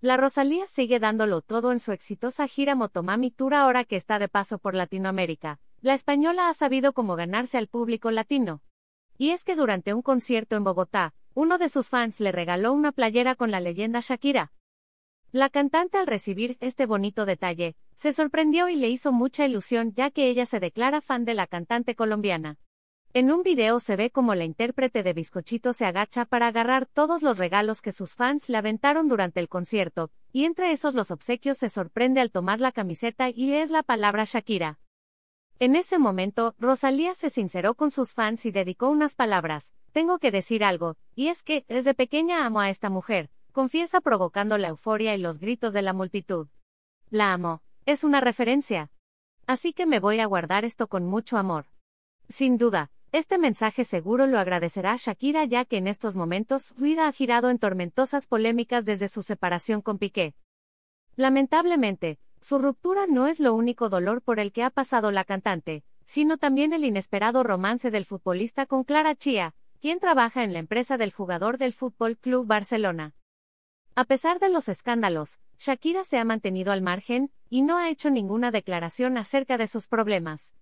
[0.00, 4.28] La Rosalía sigue dándolo todo en su exitosa gira Motomami Tour ahora que está de
[4.28, 5.58] paso por Latinoamérica.
[5.80, 8.62] La española ha sabido cómo ganarse al público latino.
[9.16, 12.92] Y es que durante un concierto en Bogotá, uno de sus fans le regaló una
[12.92, 14.52] playera con la leyenda Shakira.
[15.32, 20.12] La cantante al recibir este bonito detalle, se sorprendió y le hizo mucha ilusión ya
[20.12, 22.56] que ella se declara fan de la cantante colombiana.
[23.14, 27.22] En un video se ve como la intérprete de Bizcochito se agacha para agarrar todos
[27.22, 31.56] los regalos que sus fans le aventaron durante el concierto, y entre esos los obsequios
[31.56, 34.78] se sorprende al tomar la camiseta y leer la palabra Shakira.
[35.58, 40.30] En ese momento, Rosalía se sinceró con sus fans y dedicó unas palabras, tengo que
[40.30, 45.14] decir algo, y es que, desde pequeña amo a esta mujer, confiesa provocando la euforia
[45.14, 46.48] y los gritos de la multitud.
[47.08, 48.90] La amo, es una referencia.
[49.46, 51.64] Así que me voy a guardar esto con mucho amor.
[52.28, 57.08] Sin duda, este mensaje seguro lo agradecerá Shakira ya que en estos momentos su vida
[57.08, 60.34] ha girado en tormentosas polémicas desde su separación con Piqué.
[61.16, 65.84] Lamentablemente, su ruptura no es lo único dolor por el que ha pasado la cantante,
[66.04, 70.98] sino también el inesperado romance del futbolista con Clara Chía, quien trabaja en la empresa
[70.98, 73.14] del jugador del Fútbol Club Barcelona.
[73.94, 78.10] A pesar de los escándalos, Shakira se ha mantenido al margen y no ha hecho
[78.10, 80.54] ninguna declaración acerca de sus problemas.